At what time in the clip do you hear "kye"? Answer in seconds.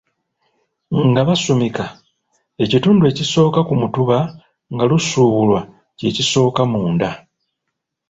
5.97-6.09